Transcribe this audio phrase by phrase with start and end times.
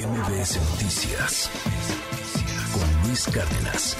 [0.00, 1.50] MBS Noticias
[2.72, 3.98] con Luis Cárdenas.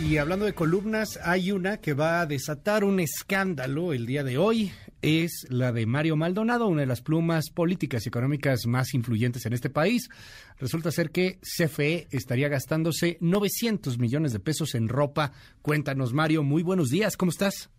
[0.00, 4.38] Y hablando de columnas, hay una que va a desatar un escándalo el día de
[4.38, 4.70] hoy.
[5.02, 9.52] Es la de Mario Maldonado, una de las plumas políticas y económicas más influyentes en
[9.52, 10.08] este país.
[10.58, 15.32] Resulta ser que CFE estaría gastándose 900 millones de pesos en ropa.
[15.60, 16.44] Cuéntanos, Mario.
[16.44, 17.18] Muy buenos días.
[17.18, 17.70] ¿Cómo estás?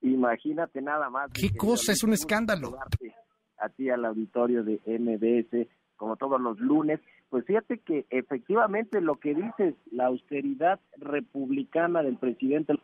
[0.00, 1.30] Imagínate nada más.
[1.32, 1.92] ¿Qué cosa?
[1.92, 2.76] Es un escándalo.
[3.56, 7.00] A ti, al auditorio de MBS, como todos los lunes.
[7.30, 12.74] Pues fíjate que efectivamente lo que dices, la austeridad republicana del presidente.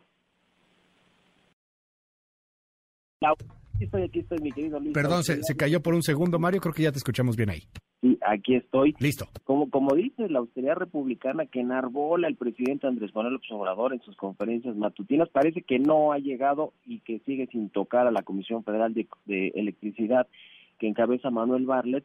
[3.23, 4.93] Aquí estoy, aquí estoy, mi querido Luis.
[4.93, 6.61] Perdón, se, se, cayó por un segundo, Mario.
[6.61, 7.63] Creo que ya te escuchamos bien ahí.
[8.01, 8.95] Sí, aquí estoy.
[8.99, 9.27] Listo.
[9.45, 14.01] Como, como dice la austeridad republicana que enarbola el presidente Andrés Manuel López Obrador en
[14.01, 18.23] sus conferencias matutinas, parece que no ha llegado y que sigue sin tocar a la
[18.23, 20.27] Comisión Federal de, de Electricidad
[20.79, 22.05] que encabeza Manuel Barlet,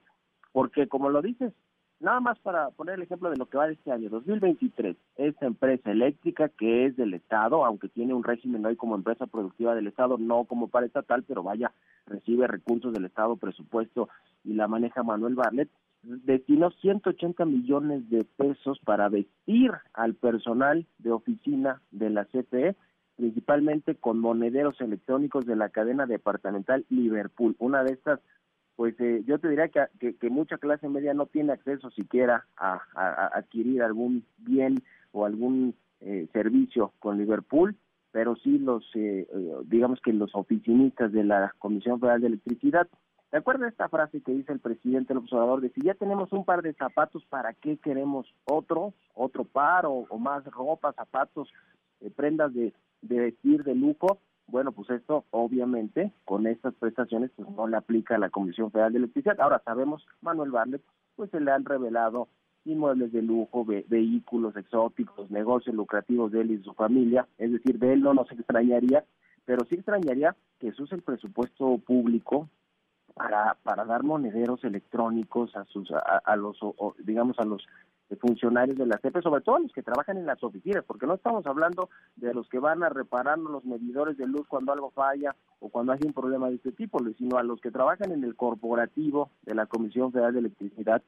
[0.55, 1.51] porque como lo dices,
[1.99, 5.45] nada más para poner el ejemplo de lo que va de este año, 2023, esta
[5.47, 9.87] empresa eléctrica que es del Estado, aunque tiene un régimen hoy como empresa productiva del
[9.87, 11.73] Estado, no como para estatal, pero vaya,
[12.05, 14.07] recibe recursos del Estado, presupuesto
[14.45, 15.67] y la maneja Manuel Barlet,
[16.03, 22.77] destinó 180 millones de pesos para vestir al personal de oficina de la CFE,
[23.17, 27.57] principalmente con monederos electrónicos de la cadena departamental Liverpool.
[27.59, 28.21] Una de estas,
[28.75, 32.81] pues eh, yo te diría que, que, mucha clase media no tiene acceso siquiera a,
[33.33, 37.75] adquirir algún bien o algún eh, servicio con Liverpool,
[38.11, 39.27] pero sí los, eh,
[39.65, 42.87] digamos que los oficinistas de la Comisión Federal de Electricidad
[43.35, 46.45] ¿Te acuerdas esta frase que dice el presidente el observador de si ya tenemos un
[46.45, 51.49] par de zapatos, ¿para qué queremos otro, otro par o, o más ropa, zapatos,
[51.99, 54.19] eh, prendas de, de, vestir de lujo?
[54.47, 58.99] Bueno, pues esto obviamente con estas prestaciones pues no le aplica la Comisión Federal de
[58.99, 59.39] Electricidad.
[59.39, 60.81] Ahora sabemos, Manuel Barlet,
[61.15, 62.27] pues se le han revelado
[62.65, 67.79] inmuebles de lujo, ve vehículos exóticos, negocios lucrativos de él y su familia, es decir,
[67.79, 69.05] de él no nos extrañaría,
[69.45, 72.49] pero sí extrañaría que se use el presupuesto público
[73.13, 77.65] para, para dar monederos electrónicos a sus a, a los o, digamos a los
[78.19, 81.45] funcionarios de la CFE, sobre todo los que trabajan en las oficinas, porque no estamos
[81.45, 85.69] hablando de los que van a reparar los medidores de luz cuando algo falla o
[85.69, 89.31] cuando hay un problema de este tipo, sino a los que trabajan en el corporativo
[89.43, 91.01] de la Comisión Federal de Electricidad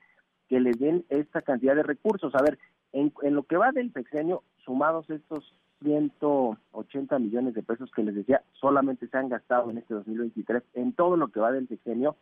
[0.49, 2.33] que les den esta cantidad de recursos.
[2.33, 2.57] A ver,
[2.93, 5.53] en, en lo que va del sexenio, sumados estos
[5.83, 10.93] 180 millones de pesos que les decía solamente se han gastado en este 2023 en
[10.93, 12.15] todo lo que va del sexenio.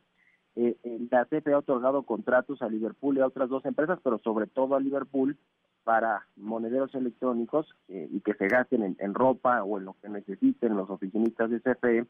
[0.55, 0.77] Eh,
[1.11, 4.75] la CFE ha otorgado contratos a Liverpool y a otras dos empresas, pero sobre todo
[4.75, 5.37] a Liverpool
[5.83, 10.75] para monederos electrónicos eh, y que se gasten en, ropa o en lo que necesiten
[10.75, 12.05] los oficinistas de CFE,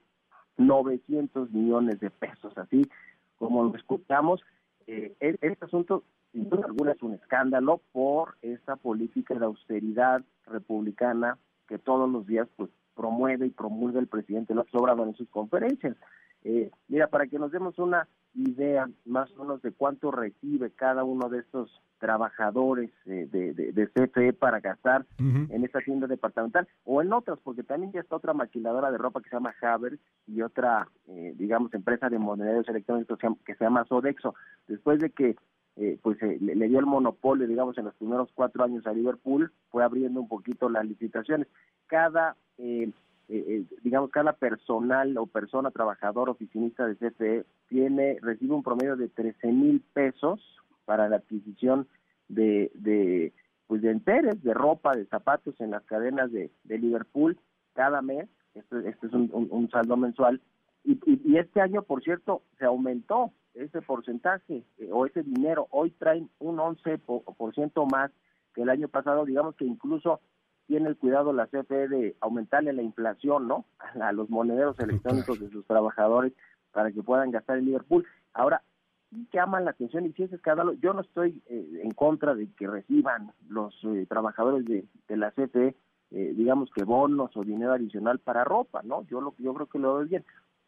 [0.57, 2.89] 900 millones de pesos, así
[3.37, 4.41] como lo escuchamos.
[4.87, 11.37] Eh, este asunto sin duda alguna es un escándalo por esa política de austeridad republicana
[11.67, 15.95] que todos los días pues promueve y promulga el presidente López Obrador en sus conferencias.
[16.45, 21.03] Eh, mira, para que nos demos una idea más o menos de cuánto recibe cada
[21.03, 25.47] uno de estos trabajadores eh, de, de, de, CFE para gastar uh -huh.
[25.49, 29.21] en esta tienda departamental o en otras, porque también ya está otra maquiladora de ropa
[29.21, 33.85] que se llama Havers y otra, eh, digamos, empresa de monederos electrónicos que se llama
[33.85, 34.35] Sodexo.
[34.67, 35.35] Después de que
[35.77, 38.93] eh, pues eh, le, le, dio el monopolio, digamos, en los primeros cuatro años a
[38.93, 41.47] Liverpool, fue abriendo un poquito las licitaciones.
[41.87, 42.91] Cada, eh,
[43.27, 49.51] digamos, cada personal o persona, trabajador, oficinista de CFE, tiene, recibe un promedio de 13
[49.51, 50.39] mil pesos
[50.85, 51.87] para la adquisición
[52.27, 53.33] de, de,
[53.67, 57.37] pues de enteres, de ropa, de zapatos en las cadenas de, de Liverpool
[57.73, 58.29] cada mes.
[58.53, 60.41] Esto, este es un, un, saldo mensual.
[60.83, 65.67] Y, y, este año, por cierto, se aumentó ese porcentaje eh, o ese dinero.
[65.71, 68.11] Hoy traen un 11% más
[68.53, 70.21] que el año pasado, digamos que incluso
[70.67, 73.65] tiene el cuidado la CFE de aumentarle la inflación, ¿no?
[74.01, 76.33] A los monederos electrónicos de sus trabajadores
[76.71, 78.05] para que puedan gastar en Liverpool.
[78.33, 78.61] Ahora,
[79.39, 82.67] aman la atención y si es escándalo, yo no estoy eh, en contra de que
[82.67, 85.75] reciban los eh, trabajadores de, de, la CFE,
[86.11, 89.05] eh, digamos que bonos o dinero adicional para ropa, ¿no?
[89.07, 90.25] Yo lo yo creo que lo veo bien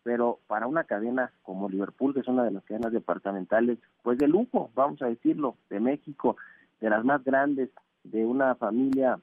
[0.07, 4.29] pero para una cadena como Liverpool, que es una de las cadenas departamentales, pues de
[4.29, 6.37] lujo, vamos a decirlo, de México,
[6.79, 7.71] de las más grandes,
[8.05, 9.19] de una familia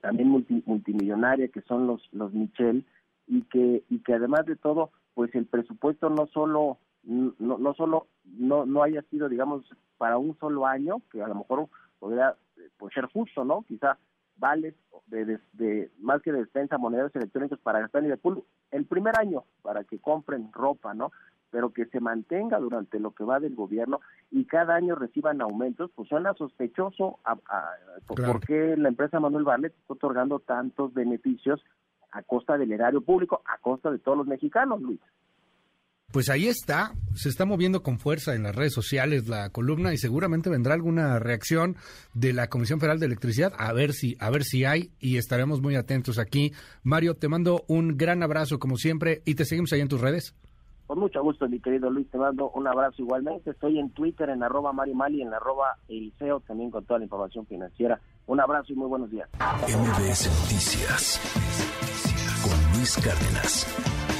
[0.00, 2.84] también multi, multimillonaria que son los los Michel
[3.26, 8.06] y que y que además de todo, pues el presupuesto no solo no, no solo
[8.24, 9.64] no no haya sido digamos
[9.98, 11.68] para un solo año, que a lo mejor
[11.98, 12.34] podría
[12.78, 13.64] pues ser justo, ¿no?
[13.66, 13.98] Quizá
[14.36, 14.74] vales
[15.06, 19.18] de, de, de, más que de despensa, monederos electrónicos para gastar en Liverpool el primer
[19.18, 21.10] año para que compren ropa, ¿no?
[21.50, 24.00] Pero que se mantenga durante lo que va del gobierno
[24.30, 27.36] y cada año reciban aumentos, pues suena sospechoso a,
[28.06, 31.62] por qué la empresa Manuel Barlet está otorgando tantos beneficios
[32.12, 35.00] a costa del erario público, a costa de todos los mexicanos, Luis.
[36.10, 39.98] Pues ahí está, se está moviendo con fuerza en las redes sociales la columna y
[39.98, 41.76] seguramente vendrá alguna reacción
[42.14, 45.60] de la Comisión Federal de Electricidad a ver si a ver si hay y estaremos
[45.60, 46.52] muy atentos aquí.
[46.82, 50.34] Mario, te mando un gran abrazo como siempre y te seguimos ahí en tus redes.
[50.88, 53.50] Con mucho gusto, mi querido Luis, te mando un abrazo igualmente.
[53.50, 57.44] Estoy en Twitter en arroba Mario Mali, en arroba Eliseo, también con toda la información
[57.44, 58.00] financiera.
[58.26, 59.28] Un abrazo y muy buenos días.
[59.34, 61.20] MBS Noticias
[62.42, 64.17] con Luis Cárdenas.